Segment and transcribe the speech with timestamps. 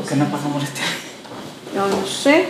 [0.00, 0.80] ¿Por qué no pagamos este?
[1.74, 2.48] Yo no sé.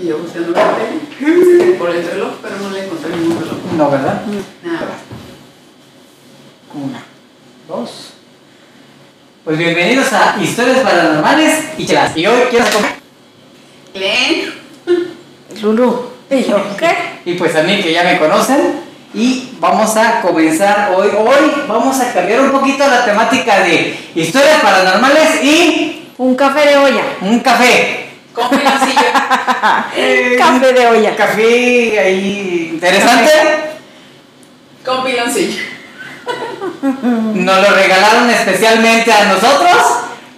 [0.00, 3.58] Y yo buscando la tele por el reloj, pero no le encontré ningún reloj.
[3.76, 4.22] No, ¿verdad?
[4.64, 4.98] Nada.
[6.72, 7.02] Una,
[7.68, 8.12] dos.
[9.44, 12.16] Pues bienvenidos a Historias Paranormales y Chelas.
[12.16, 12.92] Y hoy quiero comer.
[13.92, 14.54] Len,
[15.60, 16.06] Lulu.
[16.30, 17.20] ¿Y yo qué?
[17.26, 18.87] Y pues a mí que ya me conocen.
[19.14, 21.08] Y vamos a comenzar hoy.
[21.16, 26.76] Hoy vamos a cambiar un poquito la temática de historias paranormales y Un café de
[26.76, 27.02] olla.
[27.22, 28.10] un café.
[28.34, 29.00] con piloncillo.
[30.38, 31.16] Café de olla.
[31.16, 33.30] Café ahí interesante.
[34.84, 35.62] Con piloncillo.
[37.34, 39.76] Nos lo regalaron especialmente a nosotros.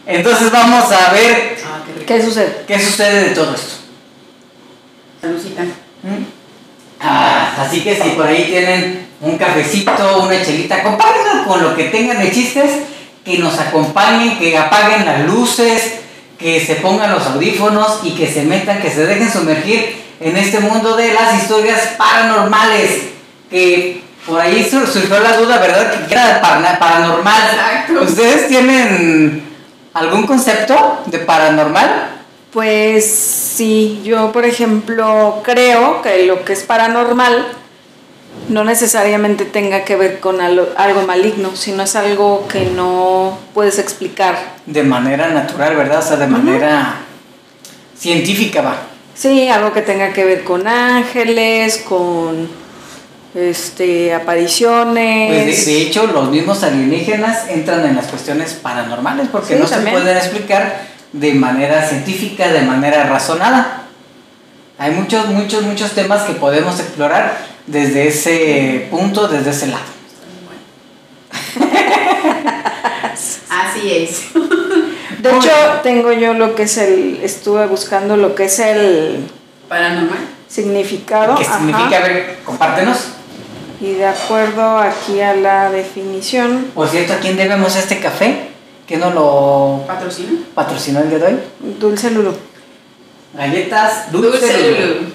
[0.06, 2.04] Entonces vamos a ver Ah, qué.
[2.04, 2.64] ¿Qué sucede?
[2.66, 3.74] qué sucede de todo esto.
[5.20, 5.62] Salucita.
[7.00, 11.84] Ah, así que si por ahí tienen un cafecito, una chelita, acompáñenos con lo que
[11.84, 12.70] tengan de chistes,
[13.24, 15.94] que nos acompañen, que apaguen las luces,
[16.38, 20.60] que se pongan los audífonos y que se metan, que se dejen sumergir en este
[20.60, 23.02] mundo de las historias paranormales.
[23.50, 26.06] Que por ahí sur- surgió la duda, ¿verdad?
[26.06, 27.42] Que era paranormal.
[27.52, 28.02] Exacto.
[28.02, 29.42] ¿Ustedes tienen
[29.92, 32.09] algún concepto de paranormal?
[32.52, 37.46] Pues sí, yo por ejemplo creo que lo que es paranormal
[38.48, 40.66] no necesariamente tenga que ver con algo,
[41.06, 44.36] maligno, sino es algo que no puedes explicar.
[44.66, 46.00] De manera natural, ¿verdad?
[46.00, 46.96] O sea, de manera
[47.96, 48.76] científica, va.
[49.14, 52.48] Sí, algo que tenga que ver con ángeles, con
[53.34, 55.44] este apariciones.
[55.44, 59.66] Pues de, de hecho, los mismos alienígenas entran en las cuestiones paranormales porque Sí, no
[59.68, 59.94] también.
[59.96, 63.82] se pueden explicar de manera científica, de manera razonada.
[64.78, 69.84] Hay muchos, muchos, muchos temas que podemos explorar desde ese punto, desde ese lado.
[73.50, 74.22] Así es.
[75.18, 75.50] De hecho,
[75.82, 79.26] tengo yo lo que es el, estuve buscando lo que es el
[79.68, 80.18] Paranormal.
[80.48, 81.36] significado.
[81.36, 81.96] ¿Qué ajá, significa?
[81.98, 82.98] A ver, compártenos.
[83.80, 88.49] Y de acuerdo aquí a la definición, Por cierto, ¿a quién debemos este café?
[88.90, 90.32] ¿Qué nos lo Patrocina.
[90.52, 91.40] patrocinó el día de hoy?
[91.78, 92.32] dulce Lulu.
[93.34, 94.94] Galletas dulce, Dulce Lulu.
[94.94, 95.12] Lulu.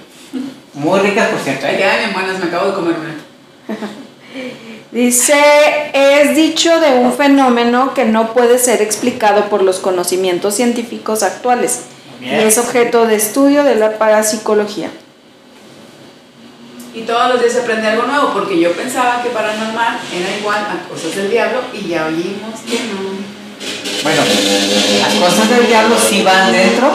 [0.75, 1.67] Muy ricas, por cierto.
[1.67, 1.75] ¿eh?
[1.75, 3.77] quedan bien buenas, me acabo de comer una.
[4.93, 5.35] Dice,
[5.93, 11.81] es dicho de un fenómeno que no puede ser explicado por los conocimientos científicos actuales
[12.21, 14.89] y es objeto de estudio de la parapsicología.
[16.93, 20.59] Y todos los días se aprende algo nuevo, porque yo pensaba que paranormal era igual
[20.59, 23.34] a cosas del diablo y ya oímos que no.
[24.05, 24.21] Bueno,
[25.01, 26.91] las cosas del diablo sí van dentro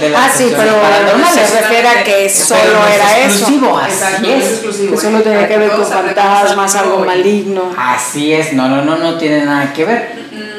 [0.00, 1.48] de las Ah, sí, pero paranormales.
[1.48, 3.36] se refiere a que solo no era eso.
[3.38, 4.44] exclusivo, así es.
[4.50, 4.94] exclusivo.
[4.96, 5.22] Que solo ¿eh?
[5.22, 7.62] tenía Para que ver con fantasmas, algo maligno.
[7.78, 10.12] Así es, no, no, no, no tiene nada que ver.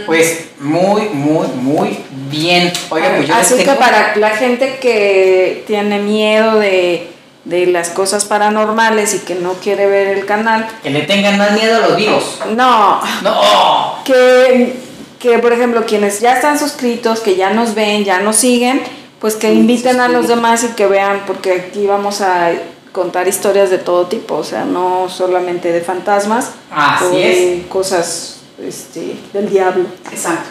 [0.06, 2.72] Pues muy, muy, muy bien.
[2.90, 7.10] Oiga, pues yo les Así que para la gente que tiene miedo de,
[7.44, 11.52] de las cosas paranormales y que no quiere ver el canal, que le tengan más
[11.52, 12.40] miedo a los vivos.
[12.56, 13.96] no, No.
[14.06, 14.74] que,
[15.22, 18.82] que por ejemplo quienes ya están suscritos, que ya nos ven, ya nos siguen,
[19.20, 22.52] pues que Sí, inviten a los demás y que vean, porque aquí vamos a
[22.92, 28.40] contar historias de todo tipo, o sea, no solamente de fantasmas Así o de cosas
[28.62, 29.86] este, del diablo.
[30.12, 30.50] Exacto.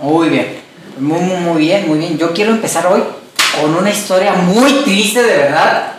[0.00, 0.60] Muy bien.
[0.98, 2.16] Muy, muy, muy bien, muy bien.
[2.18, 3.02] Yo quiero empezar hoy
[3.60, 5.94] con una historia muy triste, de verdad,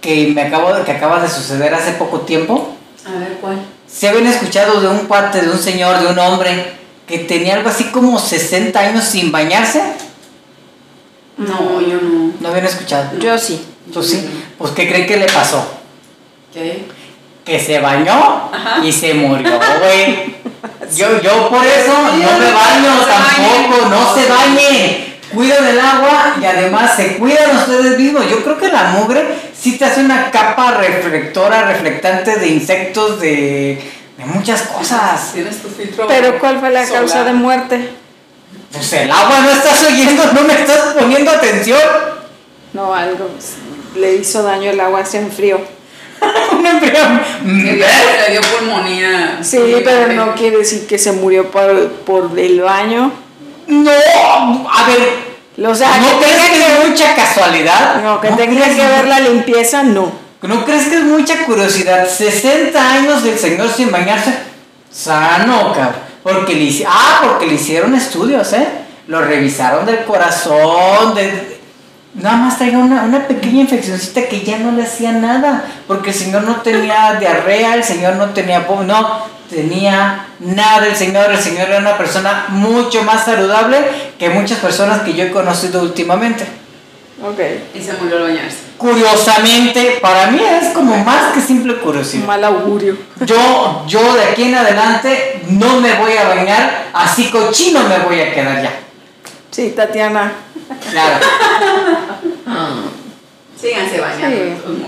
[0.00, 2.72] que me acabo de, que acaba de suceder hace poco tiempo.
[3.04, 3.58] A ver, ¿cuál?
[3.86, 6.79] Se habían escuchado de un cuate, de un señor, de un hombre
[7.10, 9.82] que tenía algo así como 60 años sin bañarse.
[11.36, 12.32] No, yo no.
[12.40, 13.18] ¿No habían escuchado?
[13.18, 13.60] Yo sí.
[13.92, 14.30] Pues sí.
[14.56, 15.66] Pues ¿qué creen que le pasó?
[16.54, 16.84] ¿Qué?
[17.44, 18.50] Que se bañó
[18.84, 20.40] y se murió, güey.
[20.96, 25.20] Yo, yo por eso no me baño No tampoco, no se bañen.
[25.32, 28.28] Cuidan el agua y además se cuidan ustedes mismos.
[28.28, 29.24] Yo creo que la mugre
[29.56, 33.80] sí te hace una capa reflectora, reflectante de insectos, de,
[34.20, 35.32] de muchas cosas.
[35.32, 36.06] Tienes tu filtro.
[36.06, 37.00] Pero ¿cuál fue la solar.
[37.00, 37.90] causa de muerte?
[38.72, 41.80] Pues el agua no estás oyendo, no me estás poniendo atención.
[42.72, 43.30] No, algo
[43.96, 45.60] le hizo daño el agua, se enfrió.
[46.52, 47.20] Un embrión.
[47.64, 49.38] Le dio, le dio pulmonía.
[49.42, 53.10] Sí, pero no quiere decir que se murió por, por el baño.
[53.66, 56.48] No, a ver, O sea, ¿no que tenga
[56.82, 58.02] que mucha casualidad?
[58.02, 60.12] no, que ¿No tenga que ver la limpieza, no.
[60.42, 62.08] ¿No crees que es mucha curiosidad?
[62.08, 64.34] 60 años del señor sin bañarse.
[64.90, 66.10] Sano, cabrón.
[66.22, 68.66] Porque le, ah, porque le hicieron estudios, ¿eh?
[69.06, 71.60] Lo revisaron del corazón, de,
[72.14, 76.16] Nada más traía una, una pequeña infeccióncita que ya no le hacía nada, porque el
[76.16, 81.68] señor no tenía diarrea, el señor no tenía no tenía nada el señor, el señor
[81.68, 83.78] era una persona mucho más saludable
[84.18, 86.44] que muchas personas que yo he conocido últimamente.
[87.22, 87.38] Ok.
[87.74, 88.69] Y se murió al bañarse.
[88.80, 92.24] Curiosamente, para mí es como más que simple curiosidad.
[92.24, 92.96] Mal augurio.
[93.26, 98.18] Yo, yo de aquí en adelante no me voy a bañar, así cochino me voy
[98.22, 98.72] a quedar ya.
[99.50, 100.32] Sí, Tatiana.
[100.90, 101.26] Claro.
[103.60, 104.36] Síganse bañando.
[104.38, 104.82] Sí.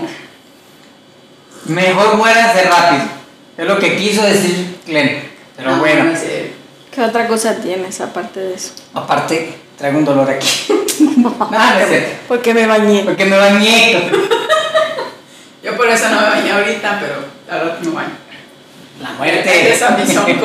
[1.71, 3.03] Mejor muéranse rápido.
[3.59, 5.21] Es lo que quiso decir Glenn.
[5.55, 6.51] Pero No, bueno, no sé.
[6.91, 8.71] ¿Qué otra cosa tienes aparte de eso?
[8.95, 10.47] aparte, traigo un dolor aquí.
[11.17, 11.35] no.
[12.27, 13.03] Porque me bañé.
[13.03, 14.09] Porque me bañé.
[15.63, 17.15] Yo por eso no me bañé ahorita, pero
[17.49, 18.09] ahora me baño.
[19.01, 19.73] La muerte.
[19.73, 20.25] Esa misión.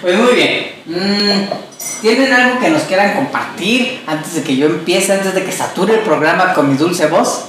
[0.00, 0.72] Pues muy bien.
[0.86, 5.52] Mm, ¿Tienen algo que nos quieran compartir antes de que yo empiece, antes de que
[5.52, 7.46] sature el programa con mi dulce voz?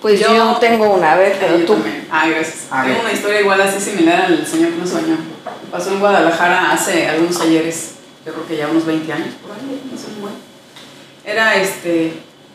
[0.00, 1.74] Pues yo, Yo- tengo una vez, pero Yo tú.
[1.74, 2.08] también.
[2.10, 2.64] Ay, gracias.
[2.70, 3.04] A Tengo ver.
[3.04, 5.16] una historia igual así similar al señor que nos bañó.
[5.70, 9.82] Pasó en Guadalajara hace algunos ayeres, yo creo que ya unos 20 años, por ahí,
[9.90, 10.36] no sé muy bueno.
[11.24, 12.12] Era este,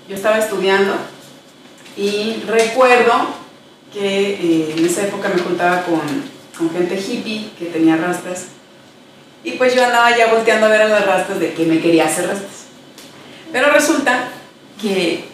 [0.08, 0.96] yo estaba estudiando
[1.96, 3.14] y recuerdo
[3.94, 6.02] que eh, en esa época me juntaba con,
[6.58, 8.48] con gente hippie que tenía rastas
[9.44, 12.06] y pues yo andaba ya volteando a ver a las rastas de que me quería
[12.06, 12.68] hacer rastas.
[13.52, 14.28] Pero resulta
[14.82, 15.26] que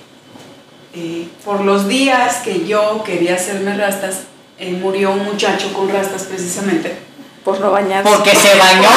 [0.94, 4.26] eh, por los días que yo quería hacerme rastas,
[4.60, 6.96] eh, murió un muchacho con rastas precisamente.
[7.44, 8.10] Por no bañarse.
[8.10, 8.90] Porque se bañó.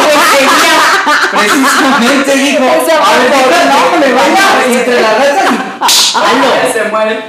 [1.30, 2.64] Precisamente dijo.
[2.82, 5.66] Ese A ver, no, me y entre las ratas y.
[6.72, 7.20] Se muere.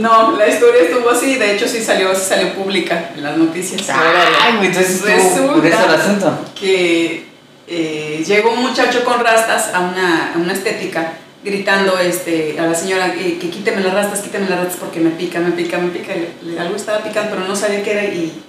[0.00, 3.88] No, la historia estuvo así, de hecho sí salió, sí salió pública en las noticias.
[3.90, 6.38] Ay, güey, entonces estuvo por eso el asunto.
[6.58, 7.26] que
[7.66, 11.12] eh, llegó un muchacho con rastas a una, a una estética
[11.44, 15.10] gritando este, a la señora eh, que quíteme las rastas, quíteme las rastas porque me
[15.10, 16.12] pica, me pica, me pica.
[16.14, 18.04] Le- le- algo estaba picando, pero no sabía qué era.
[18.04, 18.42] Y,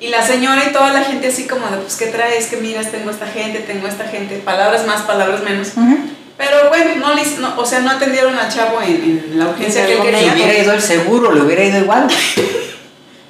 [0.00, 2.46] y la señora y toda la gente así como de, pues, ¿qué traes?
[2.46, 4.36] Que miras, tengo esta gente, tengo esta gente.
[4.44, 5.68] Palabras más, palabras menos.
[6.36, 8.90] Pero bueno, no, le hice- no, o sea, no atendieron al chavo en,
[9.30, 10.32] en la urgencia que él quería.
[10.34, 12.06] hubiera ido el seguro, le hubiera ido igual.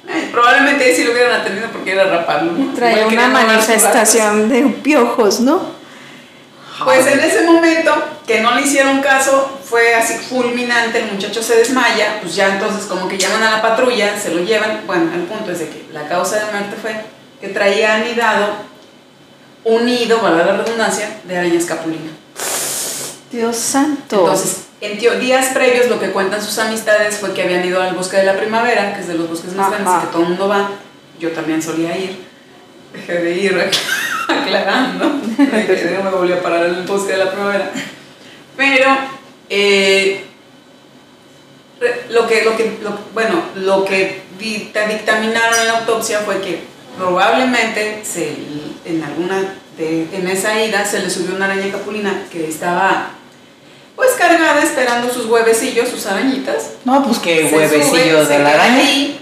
[0.09, 2.53] Eh, probablemente sí lo hubieran atendido porque era raparlo.
[2.53, 2.73] ¿no?
[2.73, 5.61] Trae una manifestación de piojos, ¿no?
[6.83, 7.93] Pues en ese momento
[8.25, 12.85] que no le hicieron caso, fue así fulminante, el muchacho se desmaya, pues ya entonces
[12.85, 14.81] como que llaman a la patrulla, se lo llevan.
[14.85, 16.95] Bueno, el punto es de que la causa de muerte fue
[17.41, 18.49] que traía anidado
[19.63, 22.11] un nido, valga la redundancia, de araña escapulina.
[23.31, 24.19] Dios santo.
[24.19, 28.17] Entonces, en días previos lo que cuentan sus amistades fue que habían ido al bosque
[28.17, 29.77] de la primavera, que es de los bosques más Ajá.
[29.77, 30.69] grandes y que todo el mundo va.
[31.19, 32.23] Yo también solía ir.
[32.93, 33.71] Dejé de ir
[34.41, 35.05] aclarando.
[35.37, 37.71] De- me volví a parar en el bosque de la primavera.
[38.55, 38.97] Pero
[39.49, 40.23] eh,
[42.09, 46.61] lo que, lo que, lo- bueno, lo que dicta- dictaminaron en la autopsia fue que
[46.97, 48.33] probablemente se,
[48.85, 53.09] en alguna de, en esa ida se le subió una araña capulina que estaba
[53.95, 56.71] pues cargada esperando sus huevecillos, sus arañitas.
[56.85, 58.77] No, pues que Se huevecillo sube, de la araña.
[58.79, 59.19] ahí.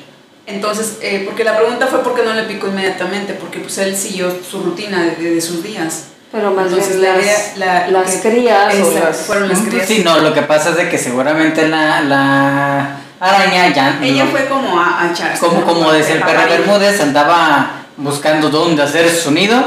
[0.47, 3.95] Entonces, eh, porque la pregunta fue por qué no le picó inmediatamente, porque pues él
[3.97, 6.05] siguió su rutina de, de- de sus días.
[6.31, 9.17] Pero más Entonces, bien la las, idea- la- las que- crías o Exacto, las...
[9.17, 9.87] fueron las crías.
[9.87, 13.99] Sí, no, lo que pasa es de que seguramente la, la araña ya.
[14.03, 15.39] Ella no- fue como a, a echarse.
[15.39, 15.65] como, ¿no?
[15.65, 16.47] como desde el perro.
[16.49, 19.63] Bermúdez andaba buscando dónde hacer su nido.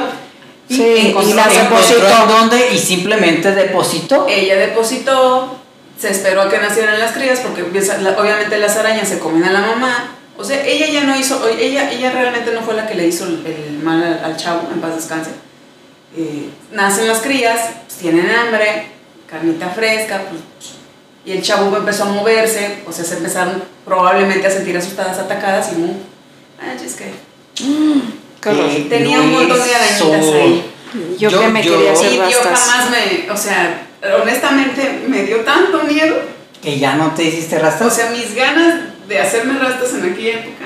[0.69, 2.27] Y Sí, y encontró, las encontró depositó.
[2.29, 4.27] dónde y simplemente depositó.
[4.29, 5.57] Ella depositó,
[5.99, 7.63] se esperó a que nacieran las crías, porque
[8.01, 10.15] la- obviamente las arañas se comen a la mamá.
[10.39, 13.07] O sea, ella ya no hizo, o- ella, ella realmente no fue la que le
[13.09, 15.31] hizo el, el mal al, al chavo, en paz descanse.
[16.17, 18.87] Eh, nacen las crías, pues, tienen hambre,
[19.29, 20.41] carnita fresca, pues,
[21.25, 25.73] y el chavo empezó a moverse, o sea, se empezaron probablemente a sentir asustadas, atacadas,
[25.73, 25.93] y mu,
[26.61, 27.11] ah, es que
[28.41, 28.71] Qué horror.
[28.71, 30.71] Eh, tenía un montón de arañitas ahí.
[31.19, 32.61] Yo, Yo- que me yo- quería hacer Y yo rastas.
[32.61, 33.87] jamás me, o sea,
[34.23, 36.17] honestamente me dio tanto miedo.
[36.63, 37.93] Que ya no te hiciste O rastros.
[37.93, 38.75] sea, mis ganas
[39.09, 40.65] de hacerme rastas en aquella época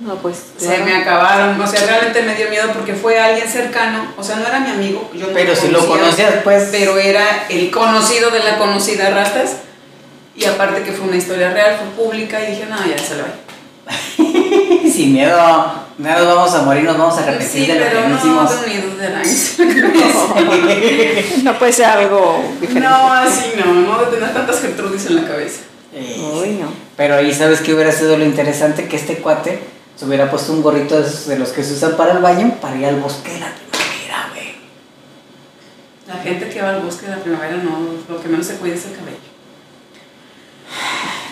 [0.00, 0.36] No, pues.
[0.56, 0.84] se claro.
[0.84, 1.60] me acabaron.
[1.60, 4.12] O sea, realmente me dio miedo porque fue alguien cercano.
[4.16, 5.10] O sea, no era mi amigo.
[5.14, 6.68] Yo no pero si lo conocía, conocías, pues.
[6.72, 9.58] Pero era el conocido de la conocida rastas.
[10.34, 12.42] Y aparte que fue una historia real, fue pública.
[12.42, 13.34] Y dije, no, ya se lo va.
[14.92, 15.38] Sin miedo,
[15.98, 18.16] no nos vamos a morir, nos vamos a arrepentir Sí, de lo pero que no
[18.16, 18.50] hicimos.
[21.44, 22.88] No puede ser algo diferente.
[22.88, 23.72] No, así no.
[23.72, 25.60] No de tener tantas Gertrudis en la cabeza.
[25.94, 26.68] Eh, Uy, no.
[26.96, 29.62] Pero ahí sabes que hubiera sido lo interesante que este cuate
[29.96, 32.56] se hubiera puesto un gorrito de, esos de los que se usan para el baño
[32.60, 34.54] para ir al bosque de la primavera, güey.
[36.08, 38.74] La gente que va al bosque de la primavera no, lo que menos se cuida
[38.74, 39.16] es el cabello.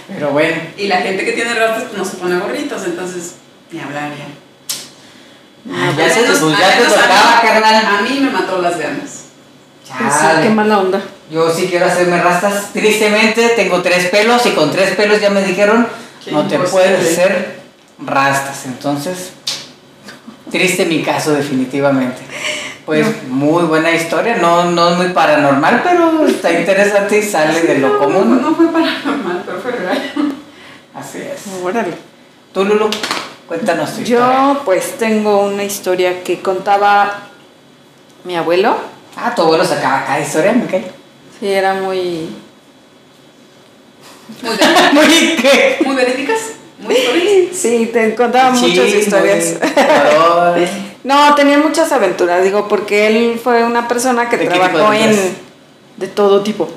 [0.08, 0.56] Pero bueno.
[0.76, 3.34] Y la gente que tiene rastas pues no se pone gorritos, entonces
[3.70, 4.26] ni hablar ya.
[5.72, 7.86] Ah, ya se menos- pues, ya te tocaba, mí- carnal.
[7.86, 9.10] A mí me mató las ganas.
[9.84, 10.42] Sí, Chale.
[10.42, 11.00] qué mala onda.
[11.30, 12.72] Yo sí quiero hacerme rastas.
[12.72, 15.86] Tristemente tengo tres pelos y con tres pelos ya me dijeron
[16.24, 17.60] Qué no te puedes hacer
[17.98, 18.66] rastas.
[18.66, 19.30] Entonces,
[20.50, 22.22] triste mi caso definitivamente.
[22.84, 27.78] Pues muy buena historia, no, no es muy paranormal, pero está interesante y sale de
[27.78, 28.42] lo No, común.
[28.42, 30.12] No fue paranormal, pero fue real.
[30.94, 31.42] Así es.
[31.62, 31.92] Órale.
[32.52, 32.90] Tú, Lulu,
[33.46, 34.54] cuéntanos tu historia.
[34.54, 37.18] Yo pues tengo una historia que contaba
[38.24, 38.76] mi abuelo.
[39.16, 40.99] Ah, tu abuelo sacaba cada historia, ¿me cae?
[41.40, 42.28] Sí, era muy...
[44.92, 45.78] Muy, qué.
[45.84, 46.38] muy verídicas,
[46.78, 47.50] muy.
[47.52, 49.54] Sí, te contaba muchas historias.
[51.02, 54.70] No, tenía muchas aventuras, digo, porque él fue una persona que ¿De qué tipo de
[54.70, 55.36] trabajó en...
[55.96, 56.68] de todo tipo.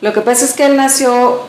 [0.00, 1.40] Lo que pasa es que él nació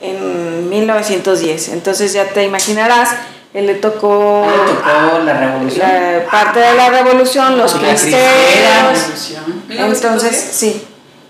[0.00, 3.10] en 1910, entonces ya te imaginarás,
[3.52, 5.88] él le tocó Ah, le tocó la revolución.
[5.88, 8.22] la parte de la revolución, los La cristeros,
[9.08, 9.44] Revolución.
[9.68, 10.50] entonces 1910.
[10.52, 10.82] sí,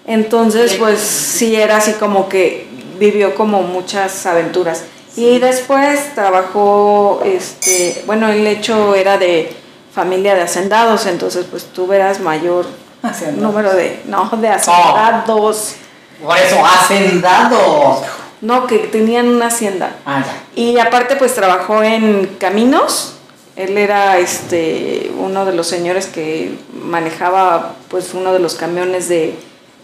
[0.07, 2.67] entonces pues sí era así como que
[2.99, 4.85] vivió como muchas aventuras.
[5.17, 9.53] Y después trabajó, este, bueno, el hecho era de
[9.95, 12.65] familia de hacendados, entonces pues tú verás mayor
[13.03, 13.43] Hacendados.
[13.43, 15.75] número de, no, de hacendados,
[16.23, 18.03] Por eso hacendado.
[18.41, 19.97] no, que tenían una hacienda.
[20.07, 20.61] Ah, ya.
[20.63, 23.15] Y aparte pues trabajó en caminos,
[23.57, 29.35] él era este uno de los señores que manejaba pues uno de los camiones de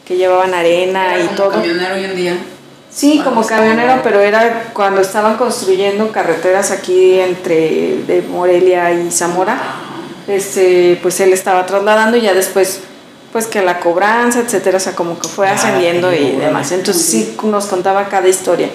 [0.08, 1.50] que llevaban arena Era y como todo.
[1.50, 2.36] camionero hoy en día.
[2.90, 9.58] Sí, como camionero, pero era cuando estaban construyendo carreteras aquí entre de Morelia y Zamora,
[10.26, 12.80] este, pues él estaba trasladando y ya después,
[13.32, 16.72] pues que la cobranza, etcétera, o sea, como que fue Ah, ascendiendo y demás.
[16.72, 18.70] Entonces sí nos contaba cada historia.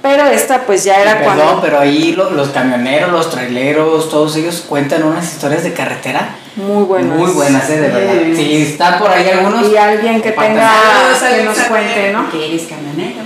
[0.00, 1.60] Pero esta pues ya era Perdón, cuando...
[1.60, 6.84] pero ahí lo- los camioneros, los traileros, todos ellos cuentan unas historias de carretera Muy
[6.84, 7.18] buenas.
[7.18, 7.80] muy buenas, ¿eh?
[7.80, 8.12] De verdad.
[8.26, 8.36] Sí.
[8.36, 9.68] Si está por ahí algunos.
[9.70, 10.70] Y alguien que tenga-
[11.36, 12.30] que nos cuente, ¿no?
[12.30, 13.22] Que eres camionero.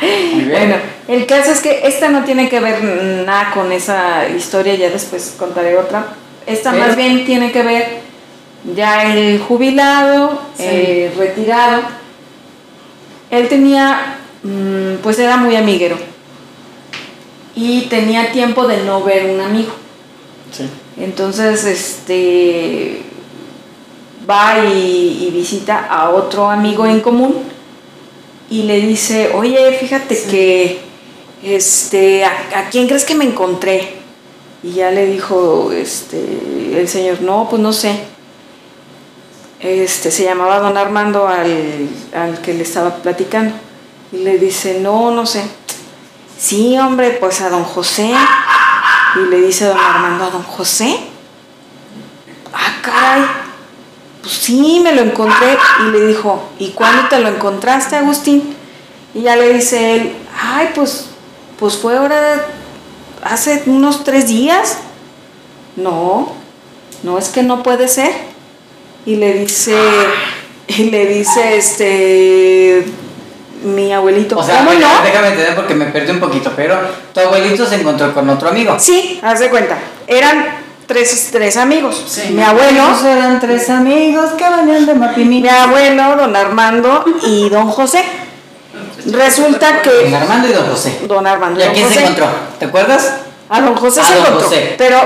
[0.00, 0.50] Muy bien.
[0.50, 0.76] Bueno,
[1.08, 2.82] el caso es que esta no tiene que ver
[3.26, 6.04] nada con esa historia, ya después contaré otra.
[6.46, 8.00] Esta Pero- más bien tiene que ver
[8.76, 10.64] ya el jubilado, Sí.
[10.66, 11.80] eh, retirado.
[13.30, 14.17] Él tenía,
[15.02, 15.96] pues era muy amiguero
[17.54, 19.72] y tenía tiempo de no ver un amigo.
[20.52, 20.68] Sí.
[20.96, 23.02] Entonces, este
[24.28, 27.34] va y, y visita a otro amigo en común
[28.50, 30.30] y le dice, oye, fíjate Sí.
[30.30, 30.78] que,
[31.42, 33.94] este, ¿a, a quién crees que me encontré?
[34.62, 36.18] Y ya le dijo, este,
[36.78, 38.00] el señor, no, pues no sé.
[39.60, 43.54] Este, se llamaba don Armando al, al que le estaba platicando.
[44.12, 45.44] Y le dice, no, no sé.
[46.38, 48.10] Sí, hombre, pues a don José.
[49.16, 50.98] Y le dice don Armando, ¿a don José?
[52.52, 53.26] Ah, caray.
[54.22, 55.58] Pues sí, me lo encontré.
[55.80, 58.54] Y le dijo, ¿y cuándo te lo encontraste, Agustín?
[59.14, 61.06] Y ya le dice él, ay, pues,
[61.58, 62.46] pues fue ahora
[63.22, 64.78] hace unos tres días.
[65.76, 66.32] No,
[67.02, 68.12] no es que no puede ser.
[69.04, 69.76] Y le dice,
[70.68, 72.86] y le dice este
[73.62, 75.02] mi abuelito, O sea, ¿cómo déjame, no?
[75.02, 76.76] déjame entender porque me perdí un poquito, pero
[77.12, 78.76] tu abuelito se encontró con otro amigo.
[78.78, 79.76] Sí, haz de cuenta.
[80.06, 80.46] Eran
[80.86, 82.04] tres, tres amigos.
[82.08, 82.30] Sí.
[82.30, 85.40] Mi abuelo, eran tres amigos que venían de Mapimí.
[85.42, 88.04] mi abuelo, don Armando y don José.
[89.06, 90.98] Resulta Don que Armando y don José.
[91.06, 92.26] don Armando ¿Y y a don quién se encontró?
[92.58, 93.12] ¿Te acuerdas?
[93.48, 94.48] A don José A se don encontró.
[94.48, 94.74] José.
[94.76, 95.00] Pero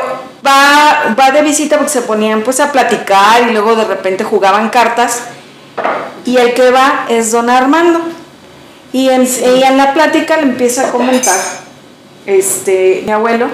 [0.46, 4.70] va, va de visita porque se ponían pues a platicar y luego de repente jugaban
[4.70, 5.22] cartas.
[6.24, 8.00] Y el que va es don Armando.
[8.92, 11.38] Y en, y en la plática le empieza a comentar
[12.26, 13.48] este, mi abuelo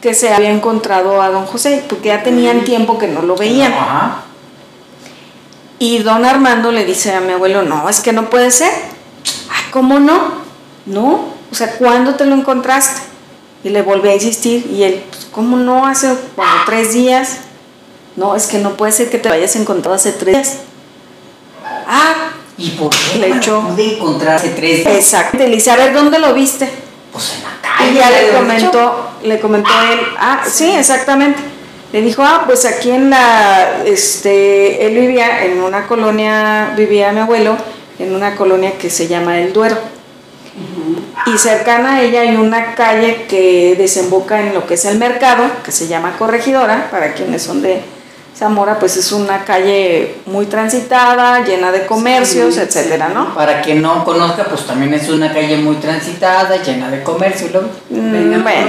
[0.00, 3.72] que se había encontrado a don José, porque ya tenían tiempo que no lo veían.
[3.72, 4.22] Ajá.
[5.78, 8.70] Y don Armando le dice a mi abuelo, no, es que no puede ser.
[9.50, 10.40] Ah, ¿cómo no?
[10.86, 13.00] No, o sea, ¿cuándo te lo encontraste?
[13.64, 15.86] Y le volví a insistir y él, pues, ¿cómo no?
[15.86, 17.38] Hace como tres días.
[18.16, 20.56] No, es que no puede ser que te hayas encontrado hace tres días.
[21.86, 24.94] Ah, ¿Y por qué Le echó- pude encontrar hace tres días?
[24.94, 25.38] exacto.
[25.44, 26.68] Dice, a ver, ¿dónde lo viste?
[27.12, 27.90] Pues en la calle.
[27.90, 31.40] Y ya le comentó, le comentó él, ah, sí, exactamente.
[31.92, 37.20] Le dijo, ah, pues aquí en la, este, él vivía en una colonia, vivía mi
[37.20, 37.56] abuelo,
[37.98, 39.76] en una colonia que se llama El Duero.
[41.26, 45.44] Y cercana a ella hay una calle que desemboca en lo que es el mercado,
[45.64, 47.80] que se llama Corregidora, para quienes son de
[48.40, 53.12] Zamora pues es una calle muy transitada, llena de comercios, Sí, etcétera, sí.
[53.14, 53.34] ¿no?
[53.34, 57.48] Para quien no conozca, pues también es una calle muy transitada, llena de comercio.
[57.48, 58.66] y luego- Mm, bueno,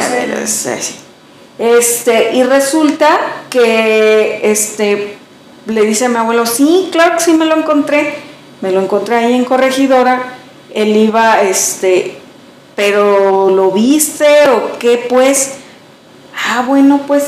[1.58, 3.08] este, y resulta
[3.50, 5.16] que este
[5.68, 8.16] le dice a mi abuelo, sí, claro que sí me lo encontré.
[8.60, 10.34] Me lo encontré ahí en Corregidora.
[10.74, 12.18] Él iba, este,
[12.76, 15.54] pero ¿lo viste o qué pues?
[16.50, 17.24] Ah, bueno, pues,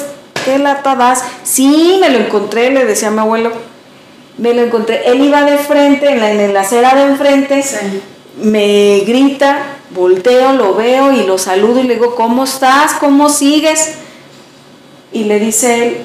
[0.46, 1.24] ¿qué lata das?
[1.44, 3.52] Sí, me lo encontré, le decía a mi abuelo.
[4.38, 5.04] Me lo encontré.
[5.10, 8.02] Él iba de frente, en la, en la acera de enfrente Sí.
[8.42, 9.60] me grita,
[9.92, 12.94] volteo, lo veo y lo saludo y le digo, ¿cómo estás?
[13.00, 13.96] ¿Cómo sigues?
[15.12, 15.98] Y le dice él,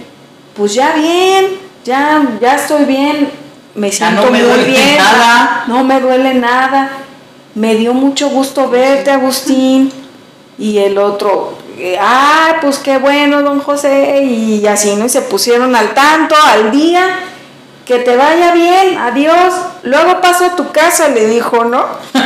[0.55, 1.47] pues ya bien,
[1.85, 3.31] ya, ya estoy bien,
[3.75, 5.65] me Ya siento no me muy duele bien, nada.
[5.67, 6.91] no me duele nada,
[7.55, 9.91] me dio mucho gusto verte, Agustín.
[10.59, 11.57] Y el otro,
[12.01, 15.07] ah, pues qué bueno, don José, y así, ¿no?
[15.07, 17.21] Y se pusieron al tanto, al día,
[17.85, 19.55] que te vaya bien, adiós.
[19.83, 21.87] Luego paso a tu casa, le dijo, ¿no?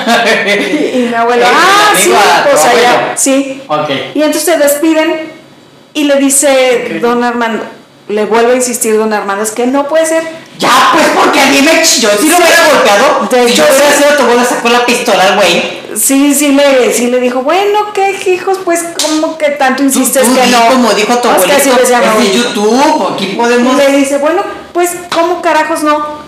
[0.47, 2.13] Y, y mi abuelo, el ah, sí,
[2.51, 3.13] pues allá, abuelo.
[3.17, 3.63] sí.
[3.69, 3.91] Ok.
[4.15, 5.31] Y entonces se despiden
[5.95, 7.65] y le dice don Armando,
[8.09, 10.23] le vuelve a insistir don Armando, es que no puede ser.
[10.59, 12.09] Ya, pues porque a mí me chilló.
[12.21, 14.03] Si lo hubiera golpeado, De si yo hubiera sí.
[14.03, 15.82] sido tu abuelo, sacó la pistola al güey.
[15.97, 18.59] Sí, sí le, sí le dijo, bueno, ¿qué hijos?
[18.65, 20.67] Pues, ¿cómo que tanto insistes Tú que di no?
[20.73, 22.33] Como dijo tu es que abuelito, es.
[22.33, 23.75] YouTube, aquí podemos.
[23.75, 26.23] Y le dice, bueno, pues, ¿cómo carajos no?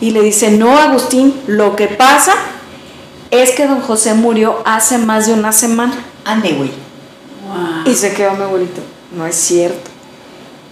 [0.00, 2.34] Y le dice, no, Agustín, lo que pasa
[3.30, 5.94] es que don José murió hace más de una semana.
[6.24, 6.70] Ande, güey.
[7.46, 7.92] Wow.
[7.92, 8.82] Y se quedó mi abuelito.
[9.12, 9.90] No es cierto.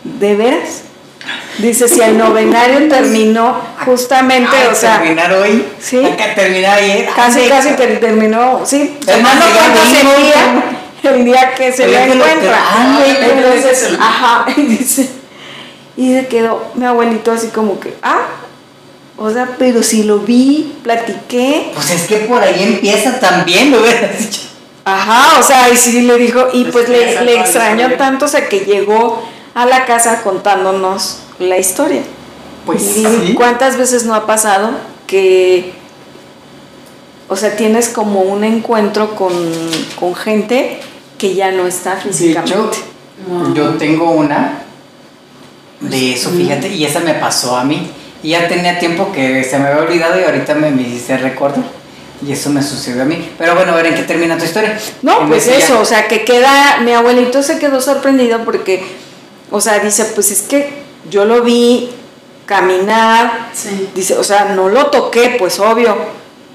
[0.02, 0.82] ¿De veras?
[1.58, 5.64] Dice, si el novenario terminó justamente, Ay, o sea, terminar hoy.
[5.80, 5.98] Sí.
[5.98, 7.08] Hay que terminar ayer.
[7.14, 8.98] casi, casi ter- terminó, sí.
[9.06, 12.58] Es más, Hermano, llegó cuando se domingo, día, el día que se que lo- encuentra.
[12.60, 15.08] Ah, Entonces, ajá, y dice,
[15.96, 18.26] y se quedó mi abuelito así como que, ah,
[19.16, 23.80] o sea, pero si lo vi, platiqué, Pues es que por ahí empieza también, lo
[23.80, 24.40] hubieras dicho.
[24.84, 28.24] Ajá, o sea, y sí le dijo, y Pues pues le, le la extrañó tanto,
[28.26, 32.02] o sea, que llegó a la casa contándonos la historia.
[32.66, 33.34] Pues y sí.
[33.36, 34.70] cuántas veces no ha pasado
[35.06, 35.72] que,
[37.28, 39.32] o sea, tienes como un encuentro con,
[39.98, 40.80] con gente
[41.18, 42.78] que ya no está hecho, físicamente.
[43.28, 43.54] Wow.
[43.54, 44.60] yo tengo una
[45.80, 47.90] de eso, fíjate, y esa me pasó a mí.
[48.22, 51.62] Y ya tenía tiempo que se me había olvidado y ahorita me, me hiciste recuerdo.
[52.26, 53.28] Y eso me sucedió a mí.
[53.36, 54.78] Pero bueno, a ver en qué termina tu historia.
[55.02, 58.82] No, pues ya- eso, o sea, que queda, mi abuelito se quedó sorprendido porque,
[59.50, 61.90] o sea, dice, pues es que yo lo vi
[62.46, 63.88] caminar, Sí.
[63.94, 65.96] Dice, o sea, no lo toqué, pues obvio,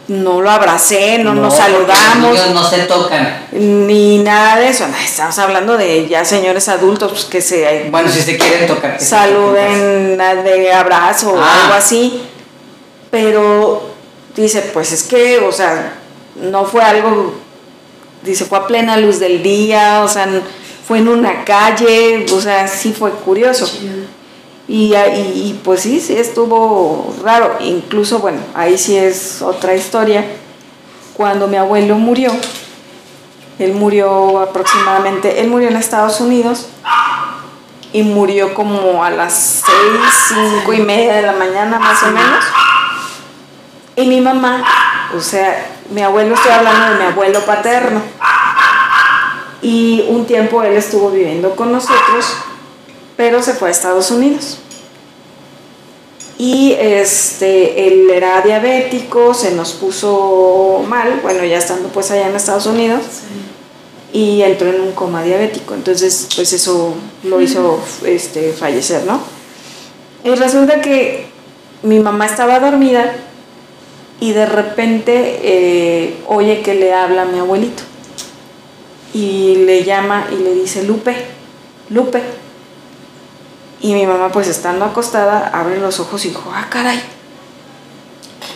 [0.07, 3.45] no lo abracé, no, nos porque los saludamos, niños no se tocan.
[3.51, 4.87] ni nada de eso.
[4.87, 8.97] No, Estamos hablando de ya señores adultos pues, que se Bueno, si se quieren tocar.
[8.97, 11.61] que saluden a- de abrazo o Ah.
[11.63, 12.21] algo así.
[13.11, 13.89] Pero
[14.35, 15.93] dice, pues es que, o sea,
[16.35, 17.33] no fue algo,
[18.23, 20.27] dice, fue a plena luz del día, o sea,
[20.89, 23.69] fue en una calle, o sea, sí fue curioso.
[24.67, 27.57] Y, y- y, pues sí, sí estuvo raro.
[27.59, 30.25] Incluso, bueno, ahí sí es otra historia.
[31.13, 32.31] Cuando mi abuelo murió,
[33.59, 36.65] él murió aproximadamente, él murió en Estados Unidos
[37.93, 42.43] y murió como a las seis, cinco y media de la mañana más o menos.
[43.95, 44.63] Y mi mamá,
[45.15, 48.01] o sea, mi abuelo, estoy hablando de mi abuelo paterno.
[49.61, 52.25] Y un tiempo él estuvo viviendo con nosotros
[53.19, 54.59] pero se fue a Estados Unidos.
[56.37, 62.35] Y este, él era diabético, se nos puso mal, bueno, ya estando pues allá en
[62.37, 63.01] Estados Unidos,
[64.13, 64.17] Sí.
[64.17, 65.73] y entró en un coma diabético.
[65.73, 66.93] Entonces, pues eso
[67.23, 69.19] lo hizo este, fallecer, ¿no?
[70.23, 71.25] Y resulta que
[71.83, 73.15] mi mamá estaba dormida
[74.21, 77.83] y de repente eh, oye que le habla a mi abuelito.
[79.13, 81.15] Y le llama y le dice, Lupe,
[81.89, 82.21] Lupe.
[83.81, 87.01] Y mi mamá, pues estando acostada, abre los ojos y dijo, ah, caray.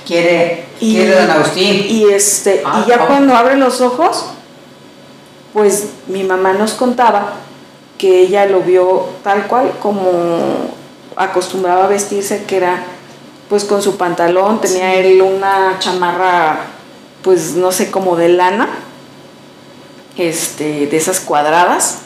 [0.05, 1.85] Quiere, Y, quiere don Agustín.
[1.87, 3.07] Y, este, Ah, y ya ah.
[3.07, 4.25] cuando abre los ojos,
[5.53, 7.33] pues mi mamá nos contaba
[7.97, 10.01] que ella lo vio tal cual como
[11.15, 12.83] acostumbraba a vestirse, que era
[13.49, 16.57] pues con su pantalón, tenía él una chamarra
[17.21, 18.67] pues no sé, como de lana,
[20.17, 21.99] este, de esas cuadradas,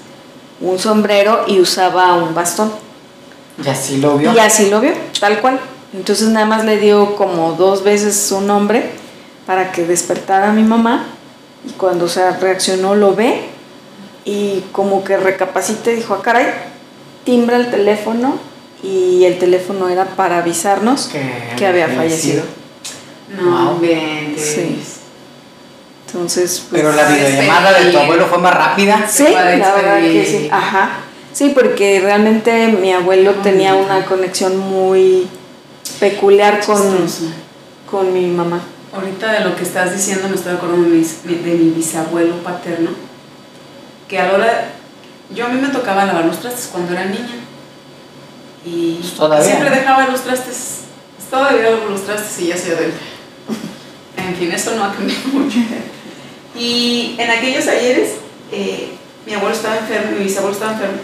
[0.62, 2.72] un sombrero y usaba un bastón.
[3.64, 4.34] Y así lo vio.
[4.34, 5.60] Y así lo vio, tal cual.
[5.94, 8.92] Entonces nada más le dio como dos veces su nombre
[9.46, 11.06] para que despertara a mi mamá
[11.66, 13.46] y cuando se reaccionó lo ve
[14.26, 16.48] y como que recapacita y dijo, ah, caray,
[17.24, 18.38] timbra el teléfono
[18.84, 22.44] y el teléfono era para avisarnos Que que había había fallecido.
[23.36, 24.54] No, inventes.
[24.56, 24.97] Sí.
[26.08, 29.06] Entonces, pues, Pero la videollamada de tu abuelo fue más rápida.
[29.10, 30.50] Sí, la verdad que sí.
[30.52, 30.90] Ajá.
[31.34, 33.86] Sí, porque realmente mi abuelo tenía mira.
[33.86, 35.28] una conexión muy
[36.00, 37.32] peculiar con, Chistoso.
[37.90, 38.62] con mi mamá.
[38.96, 42.92] Ahorita de lo que estás diciendo me estoy acordando de, mis- de mi bisabuelo paterno,
[44.08, 44.70] que a la hora,
[45.36, 47.36] yo a mí me tocaba lavar los trastes cuando era niña
[48.66, 50.80] y Pues todavía, siempre dejaba los trastes,
[51.30, 52.94] todavía lavo los trastes y ya se del
[54.18, 55.58] En fin, eso no ha cambiado mucho.
[56.58, 58.16] Y en aquellos ayeres,
[58.52, 58.90] eh,
[59.26, 60.98] mi abuelo estaba enfermo, mi bisabuelo estaba enfermo,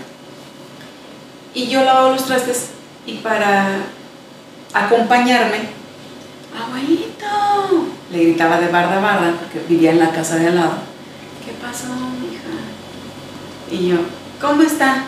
[1.53, 2.69] y yo lavaba los trastes
[3.05, 3.81] y para
[4.73, 5.69] acompañarme,
[6.57, 10.73] abuelito, le gritaba de barda a barda, porque vivía en la casa de al lado,
[11.45, 11.89] ¿qué pasó,
[12.31, 12.55] hija?
[13.69, 13.97] Y yo,
[14.41, 15.03] ¿cómo está?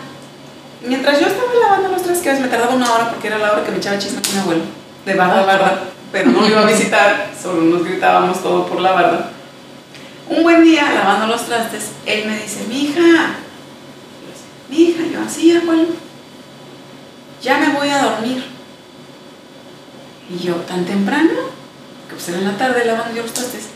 [0.86, 3.72] Mientras yo estaba lavando los trastes, me tardaba una hora porque era la hora que
[3.72, 4.64] me echaba chisme con mi abuelo,
[5.06, 8.82] de barda a barda, pero no lo iba a visitar, solo nos gritábamos todo por
[8.82, 9.32] la barda.
[10.28, 13.36] Un buen día, lavando los trastes, él me dice, mi hija,
[14.70, 15.86] mi hija, yo así, abuelo,
[17.42, 18.44] ya me voy a dormir.
[20.30, 21.30] Y yo, ¿tan temprano?
[22.10, 23.68] Que pues era en la tarde lavando yo los trastes.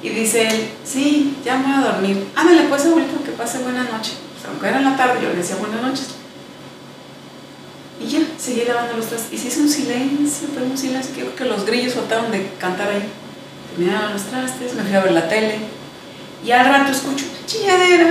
[0.00, 2.28] Y dice él, sí, ya me voy a dormir.
[2.36, 4.12] Ándale, pues abuelito, que pase buena noche.
[4.34, 6.10] Pues, aunque era en la tarde, yo le decía buenas noches.
[8.00, 9.32] Y ya, seguí lavando los trastes.
[9.32, 12.88] Y se hizo un silencio, pero un silencio que que los grillos faltaron de cantar
[12.88, 13.02] ahí.
[13.74, 15.58] Terminaron los trastes, me fui a ver la tele.
[16.44, 18.10] Y al rato escucho una chilladera,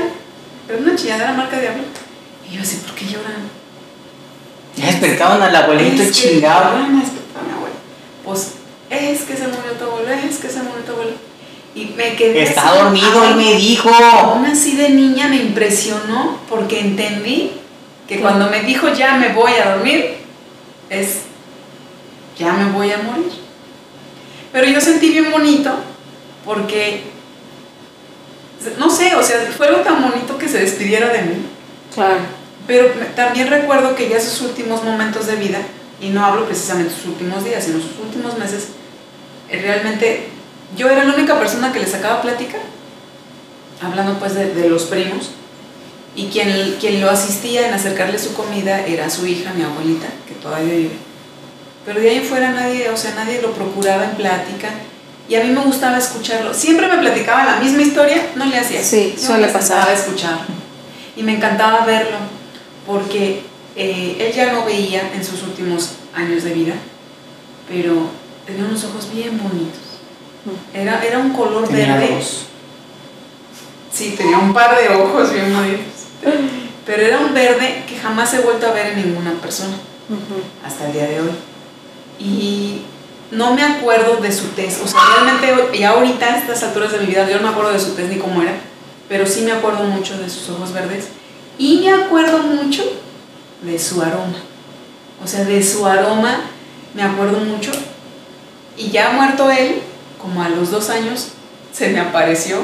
[0.67, 1.83] pero una chilladera marca diablo.
[2.49, 3.49] Y yo así, ¿por qué lloran?
[4.75, 6.71] Ya despertaban al abuelito Es que chingado.
[6.71, 6.95] lloran
[7.55, 7.75] abuelo.
[8.23, 8.51] Pues
[8.89, 11.11] es que se murió tu abuelo, es que se murió tu abuelo.
[11.75, 13.89] Y me quedé Está así, dormido, él ay, me dijo.
[13.89, 17.51] Aún así de niña me impresionó porque entendí
[18.07, 18.21] que Sí.
[18.21, 20.17] cuando me dijo ya me voy a dormir,
[20.89, 21.19] es
[22.37, 23.31] ya me voy a morir.
[24.51, 25.71] Pero yo sentí bien bonito
[26.45, 27.03] porque,
[28.77, 31.35] no sé, o sea, fue algo tan bonito que se despidiera de mí.
[31.93, 32.17] Claro.
[32.65, 35.59] Pero también recuerdo que ya sus últimos momentos de vida,
[36.01, 38.69] y no hablo precisamente sus últimos días, sino sus últimos meses,
[39.49, 40.29] eh, realmente
[40.75, 42.57] yo era la única persona que le sacaba plática,
[43.81, 45.31] hablando pues de, de los primos,
[46.15, 50.33] y quien, quien lo asistía en acercarle su comida era su hija, mi abuelita, que
[50.33, 50.95] todavía vive.
[51.85, 54.69] Pero de ahí en fuera nadie, o sea, nadie lo procuraba en plática,
[55.29, 56.53] y a mí me gustaba escucharlo.
[56.53, 58.83] Siempre me platicaba la misma historia, no le hacía.
[58.83, 59.89] Sí, suele me pasar.
[59.91, 60.39] escuchar.
[61.15, 62.17] Y me encantaba verlo,
[62.85, 63.41] porque
[63.75, 66.73] eh, él ya no veía en sus últimos años de vida,
[67.67, 68.09] pero
[68.45, 69.81] tenía unos ojos bien bonitos.
[70.73, 72.15] Era, era un color Tenía verde.
[72.15, 72.45] dos.
[73.91, 75.83] Sí, tenía un par de ojos bien bonitos.
[76.85, 79.75] Pero era un verde que jamás he vuelto a ver en ninguna persona
[80.65, 81.31] hasta el día de hoy.
[82.19, 82.81] Y
[83.31, 84.79] no me acuerdo de su tez.
[84.83, 87.71] O sea, realmente ya ahorita a estas alturas de mi vida yo no me acuerdo
[87.71, 88.53] de su tez ni cómo era,
[89.09, 91.07] pero sí me acuerdo mucho de sus ojos verdes
[91.57, 92.83] y me acuerdo mucho
[93.61, 94.37] de su aroma.
[95.23, 96.41] O sea, de su aroma
[96.93, 97.71] me acuerdo mucho.
[98.77, 99.81] Y ya muerto él,
[100.21, 101.29] como a los dos años,
[101.73, 102.59] se me apareció.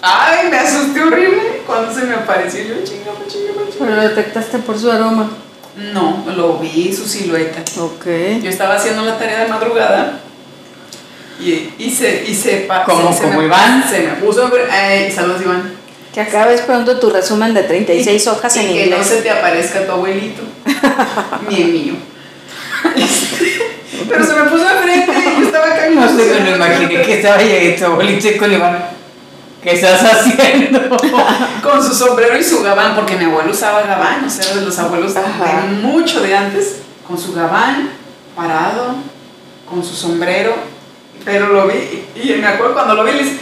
[0.00, 2.60] Ay, me asusté horrible cuando se me apareció.
[2.62, 3.96] Yo, chingame, chingame, Pero chingame.
[3.96, 5.28] lo detectaste por su aroma.
[5.92, 7.60] No, lo vi, su silueta.
[7.80, 8.06] Ok.
[8.42, 10.18] Yo estaba haciendo la tarea de madrugada
[11.40, 13.84] y, y se, y se, pa- ¿Como- se, se como me, Iván?
[13.88, 14.50] Se me puso.
[14.70, 15.72] Ay, saludos, Iván.
[16.12, 18.98] Que acabes pronto tu resumen de 36 Y- hojas y en que inglés.
[18.98, 20.42] no se te aparezca tu abuelito,
[21.48, 21.94] ni el mío.
[24.08, 26.24] Pero se me puso enfrente y yo estaba No caminando.
[26.24, 28.97] sé, me lo imaginé que estaba ahí tu abuelito y con Iván.
[29.62, 30.96] ¿Qué estás haciendo?
[31.62, 34.78] Con su sombrero y su gabán, porque mi abuelo usaba gabán, o sea, de los
[34.78, 35.20] abuelos de
[35.82, 37.90] mucho de antes, con su gabán,
[38.36, 38.94] parado,
[39.68, 40.54] con su sombrero,
[41.24, 43.40] pero lo vi, y, me acuerdo cuando lo vi, le dije,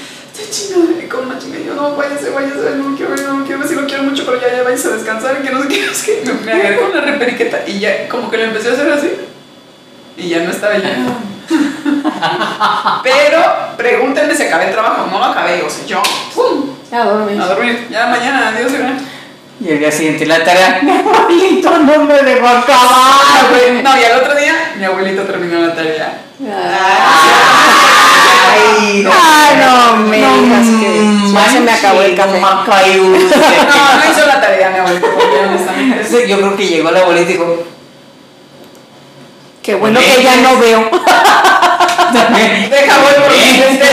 [1.02, 3.68] y como una chingada, y yo, no, váyase, váyase, no quiero ver, no quiero ver,
[3.68, 6.02] sí lo quiero mucho, pero ya, ya váyase a descansar, que no sé qué, es
[6.02, 8.90] que me, me agarré con la reperiqueta, y ya, como que lo empecé a hacer
[8.90, 9.11] así,
[10.16, 10.96] y ya no estaba ya.
[13.02, 13.38] Pero,
[13.76, 16.02] pregúntenme si acabé el trabajo, no lo acabé, o sea, yo,
[16.35, 16.66] ¡pum!
[16.90, 17.40] Ya dormí.
[17.40, 17.87] A dormir.
[17.90, 18.72] Ya mañana, adiós.
[19.59, 20.80] Y el día siguiente la tarea.
[20.82, 23.50] Mi abuelito no me dejó Ah, acabar.
[23.50, 23.82] güey.
[23.82, 26.18] No, y al otro día, mi abuelito terminó la tarea.
[28.52, 29.11] Ay, no.
[29.11, 32.38] Ay, no me digas que ya se me acabó el café.
[32.40, 35.06] No, no hizo la tarea, mi abuelito,
[36.28, 37.64] Yo creo que llegó la abuelita y dijo,
[39.66, 40.79] Qué bueno que ya no veo.
[42.70, 43.88] Deja, voy por los lentes,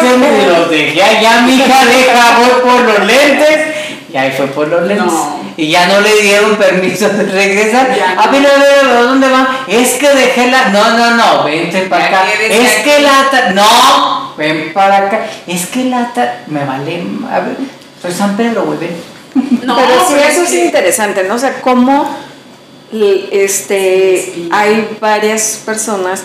[0.00, 3.58] Se me los dejé allá, mija, deja, voy por los lentes.
[4.10, 5.04] Y ahí fue por los lentes.
[5.04, 5.38] No.
[5.58, 7.94] Y ya no le dieron permiso de regresar.
[7.94, 8.32] Ya A no.
[8.32, 9.48] ver, a ver, ¿a dónde van?
[9.68, 10.70] Es que dejé la.
[10.70, 12.22] No, no, no, vente para acá.
[12.48, 12.82] Es aquí.
[12.90, 13.50] que la.
[13.52, 15.26] No, ven para acá.
[15.46, 16.10] Es que la.
[16.46, 17.04] Me vale.
[17.30, 17.56] A ver,
[18.00, 18.96] soy San Pedro, güey, ven.
[19.62, 21.34] No, pero sí, pero eso es interesante, ¿no?
[21.34, 22.29] O sea, cómo
[22.92, 26.22] este, hay varias personas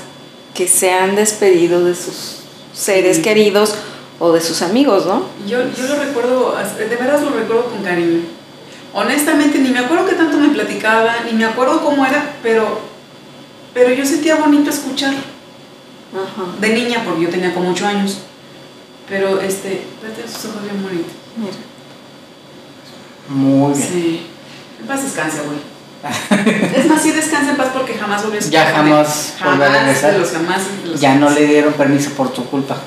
[0.54, 2.38] que se han despedido de sus
[2.74, 3.22] seres Sí.
[3.24, 3.76] queridos
[4.20, 5.24] o de sus amigos, ¿no?
[5.48, 8.22] Yo, yo lo recuerdo, de verdad lo recuerdo con cariño.
[8.94, 12.80] Honestamente, ni me acuerdo que tanto me platicaba, ni me acuerdo cómo era, pero,
[13.74, 16.46] pero yo sentía bonito escuchar Ajá.
[16.62, 18.20] de niña, porque yo tenía como 8 años.
[19.10, 21.12] Pero este, vete sus ojos bien bonitos.
[21.38, 21.52] Mira.
[23.28, 23.90] Muy bien.
[23.92, 24.22] Sí.
[24.80, 25.58] En paz descansa, güey.
[26.76, 29.84] es más, sí descansa en paz porque jamás volvió a Ya jamás volvió a Jamás,
[29.86, 30.12] regresar.
[30.14, 30.62] de los jamás.
[30.84, 32.78] de los Ya no le dieron permiso por tu culpa.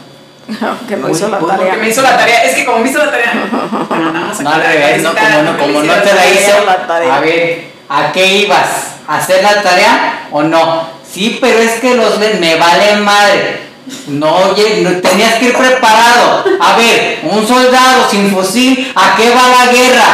[0.88, 1.56] que no Uy, hizo la tarea.
[1.56, 2.44] Porque me hizo la tarea.
[2.44, 3.32] Es que como me hizo la tarea.
[3.88, 6.64] Bueno, No aquí al revés, no, como no, como no te la hizo.
[6.64, 7.16] la tarea.
[7.16, 8.68] A ver, ¿a qué ibas?
[9.06, 10.88] ¿A hacer la tarea o no?
[11.10, 13.62] Sí, pero es que los ven, me vale madre.
[14.06, 16.44] No, oye, no, tenías que ir preparado.
[16.60, 20.04] A ver, un soldado sin fusil, ¿a qué va la guerra?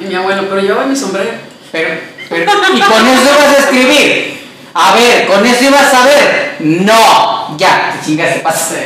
[0.00, 1.30] Y mi abuelo, pero llevaba mi sombrero.
[1.72, 1.88] Pero,
[2.32, 4.40] pero, y con eso ibas a escribir.
[4.74, 6.56] A ver, con eso ibas a ver.
[6.60, 8.76] No, ya, te chingaste, pasa.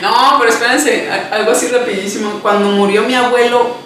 [0.00, 2.38] No, pero espérense, algo así rapidísimo.
[2.42, 3.76] Cuando murió mi abuelo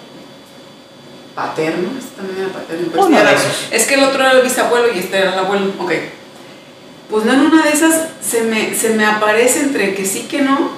[1.35, 3.35] paterno, este también era paterno, pero este era-
[3.71, 5.91] es que el otro era el bisabuelo y este era el abuelo, ok.
[7.09, 10.41] Pues no en una de esas se me, se me aparece entre que sí que
[10.41, 10.71] no,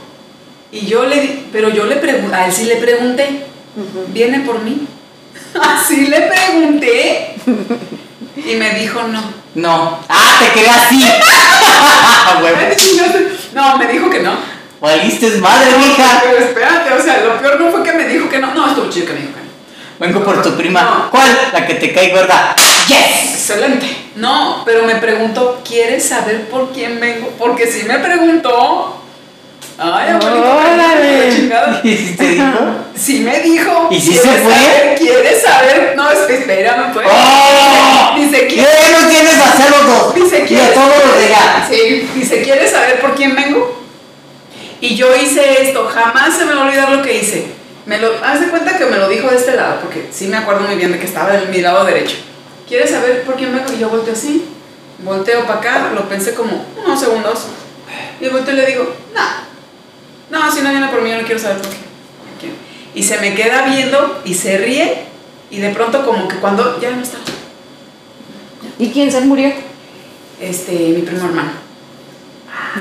[0.72, 3.46] y yo le di- pero yo le pregunté, a él sí le pregunté.
[4.10, 4.88] ¿viene por mí?
[5.60, 7.33] Así le pregunté,
[8.36, 9.22] y me dijo no.
[9.56, 10.00] No.
[10.10, 11.04] Ah, te quedé así.
[13.54, 14.32] No, me dijo que no.
[14.82, 16.22] Valiste madre, mija.
[16.24, 18.54] Pero espérate, o sea, lo peor no fue que me dijo que no.
[18.54, 19.44] No, estuvo chido que me dijo que no.
[20.00, 20.82] Vengo por tu prima.
[20.82, 21.12] No.
[21.12, 21.30] ¿Cuál?
[21.54, 22.56] La que te cae gorda.
[22.88, 23.36] ¡Yes!
[23.36, 23.86] Excelente.
[24.16, 27.30] No, pero me preguntó, ¿quieres saber por quién vengo?
[27.38, 29.03] Porque si me preguntó.
[29.78, 31.80] Ay, abuelito, Órale.
[31.84, 32.46] ¿Y si te dijo?
[32.96, 33.88] Sí me dijo.
[33.92, 34.54] ¿Y si ¿quieres se fue?
[34.54, 34.96] saber?
[34.98, 35.94] ¿Quieres saber?
[35.96, 37.08] No, es- espérame, pues.
[37.10, 38.16] ¡Oh!
[38.18, 38.92] Dice, ¿Qué ¿quieres?
[39.02, 40.16] no tienes a hacer los dos?
[40.16, 40.74] Dice, Y a ¿quieres?
[40.74, 41.68] todos los allá.
[41.70, 43.82] Sí, dice, ¿quieres saber por quién vengo?
[44.80, 47.46] Y yo hice esto, jamás se me va a olvidar lo que hice.
[47.86, 50.38] Me lo, haz de cuenta que me lo dijo de este lado, porque sí me
[50.38, 52.16] acuerdo muy bien de que estaba de mi lado derecho.
[52.68, 53.66] ¿Quieres saber por quién vengo?
[53.76, 54.46] Y yo volteo así,
[55.00, 57.48] volteo para acá, lo pensé como unos segundos.
[58.22, 59.22] Y volteo y le digo, no,
[60.30, 61.76] no, si no viene por mí, yo no quiero saber por qué.
[61.78, 62.54] por quién".
[62.96, 65.06] Y se me queda viendo y se ríe,
[65.52, 67.18] y de pronto como que cuando ya no está,
[68.80, 69.52] ¿Y quién se murió?
[70.42, 71.52] este, mi primo hermano.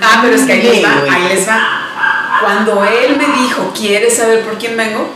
[0.00, 2.38] Ah, pero es que ahí les va, ahí les va.
[2.42, 5.09] Cuando él me dijo, ¿quieres saber por quién vengo?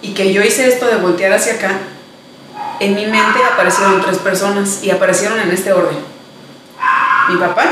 [0.00, 1.72] Y que yo hice esto de voltear hacia acá,
[2.80, 5.98] en mi mente aparecieron tres personas y aparecieron en este orden.
[7.28, 7.64] Mi papá,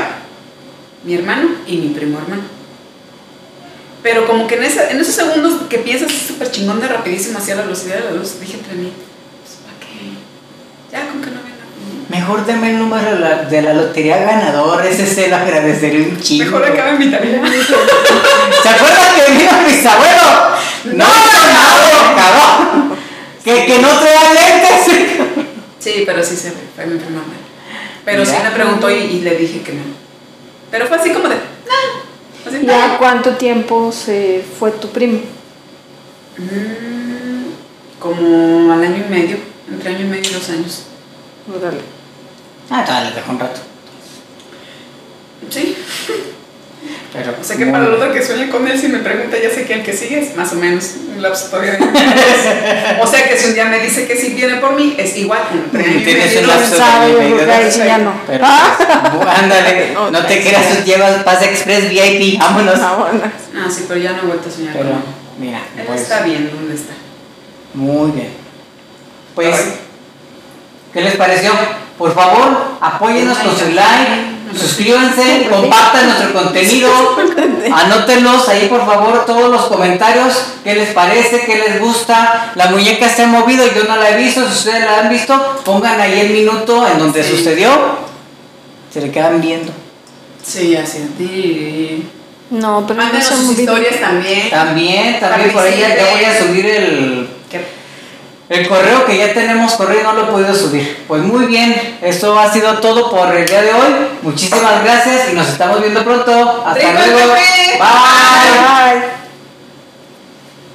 [1.03, 2.43] mi hermano y mi primo hermano.
[4.05, 7.55] Pero como que en, esa- en esos segundos que piensas súper chingón de rapidísimo hacia
[7.55, 8.93] la velocidad de la luz, dije entre mí,
[9.41, 10.13] pues ¿para qué?
[10.91, 11.55] Ya con que no venga.
[12.09, 14.85] Mejor deme el número de la, de la lotería ganador.
[14.85, 16.45] Ese se lo agradeceré un chingo.
[16.45, 17.41] Mejor acá me invitaría.
[18.61, 20.21] ¿Se acuerdan que vino mi bisabuelo?
[20.93, 22.95] No, no, cabrón.
[23.43, 25.47] Que, que no traía lentes.
[25.79, 27.39] Sí, pero sí se fue mi primo hermano.
[28.05, 29.81] Pero sí me preguntó y, y le dije que no.
[30.69, 31.35] Pero fue así como de,
[32.45, 32.49] "Ah".
[32.49, 32.97] Así, ¿Ya "Ah".
[32.97, 35.19] cuánto tiempo se fue tu primo?
[36.37, 39.37] Mm, como al año y medio,
[39.69, 40.83] entre año y medio y dos años.
[41.55, 41.79] Órale.
[42.69, 43.61] Ah, todavía le dejo un rato.
[45.49, 45.75] Sí.
[47.17, 49.49] Pero, O sea que para el otro que sueñe con él, si me pregunta, ya
[49.49, 51.71] sé que el que sigue es más o menos un lapso todavía.
[51.73, 51.79] de-
[53.01, 55.39] o sea que si un día me dice que sí viene por mí, es igual.
[55.53, 58.13] Entre Tienes un lapso de ya no.
[58.27, 58.45] Pero,
[59.17, 62.79] pues, ándale, no te creas, tú llevas pase express VIP, vámonos.
[62.79, 63.21] Vámonos.
[63.55, 65.03] Ah, sí, pero ya no he vuelto a soñar Pero, con él.
[65.39, 66.93] mira, Él pues, está bien donde está.
[67.73, 68.29] muy bien.
[69.35, 69.55] Pues.
[70.93, 71.51] ¿qué les pareció?
[71.97, 76.89] Por favor, apóyennos con su like, suscríbanse, compartan nuestro contenido,
[77.73, 83.09] anótenlos ahí por favor todos los comentarios, qué les parece, qué les gusta, la muñeca
[83.09, 86.19] se ha movido, yo no la he visto, si ustedes la han visto, pongan ahí
[86.21, 87.37] el minuto en donde Sí.
[87.37, 87.69] sucedió,
[88.93, 89.71] se le quedan viendo.
[90.43, 91.09] Sí, así.
[91.17, 92.07] Sí.
[92.51, 94.49] No, pero no son sus historias también.
[94.51, 97.27] También, también por ahí ya, ya voy a subir el,
[98.47, 101.03] el correo que ya tenemos corrido no lo he podido subir.
[101.07, 103.93] Pues muy bien, esto ha sido todo por el día de hoy.
[104.21, 106.63] Muchísimas gracias y nos estamos viendo pronto.
[106.63, 107.33] Hasta luego.
[107.33, 107.79] Bye.
[107.79, 109.01] Bye.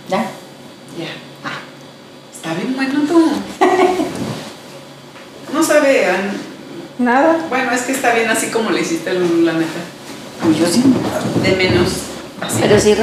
[0.08, 0.18] ¿Ya?
[0.98, 1.10] Ya.
[1.44, 1.60] Ah,
[2.34, 3.30] está bien bueno todo.
[5.54, 6.08] no sabe
[6.98, 7.38] nada.
[7.48, 9.80] Bueno, es que está bien así como le hiciste la neta.
[10.42, 10.82] Pues yo sí.
[11.42, 11.88] De menos.
[12.60, 12.94] Pero sí,